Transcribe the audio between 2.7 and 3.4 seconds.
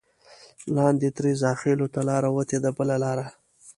بله لاره.